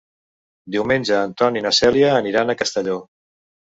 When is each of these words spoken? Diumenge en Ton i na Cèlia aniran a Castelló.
Diumenge 0.77 1.21
en 1.27 1.37
Ton 1.43 1.61
i 1.61 1.65
na 1.69 1.75
Cèlia 1.83 2.11
aniran 2.25 2.51
a 2.57 2.61
Castelló. 2.65 3.03